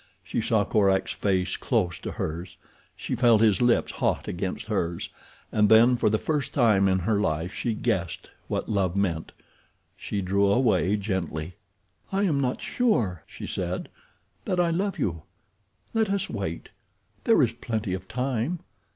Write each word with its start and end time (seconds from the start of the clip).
She 0.23 0.41
saw 0.41 0.65
Korak's 0.65 1.11
face 1.11 1.55
close 1.55 1.99
to 1.99 2.13
hers, 2.13 2.57
she 2.95 3.13
felt 3.15 3.39
his 3.39 3.61
lips 3.61 3.91
hot 3.91 4.27
against 4.27 4.65
hers, 4.65 5.11
and 5.51 5.69
then 5.69 5.95
for 5.95 6.09
the 6.09 6.17
first 6.17 6.55
time 6.55 6.87
in 6.87 6.97
her 6.97 7.19
life 7.21 7.53
she 7.53 7.75
guessed 7.75 8.31
what 8.47 8.67
love 8.67 8.95
meant. 8.95 9.31
She 9.95 10.19
drew 10.23 10.47
away, 10.47 10.95
gently. 10.97 11.53
"I 12.11 12.23
am 12.23 12.39
not 12.41 12.61
sure," 12.61 13.23
she 13.27 13.45
said, 13.45 13.89
"that 14.45 14.59
I 14.59 14.71
love 14.71 14.97
you. 14.97 15.21
Let 15.93 16.09
us 16.09 16.31
wait. 16.31 16.69
There 17.25 17.43
is 17.43 17.51
plenty 17.51 17.93
of 17.93 18.07
time. 18.07 18.61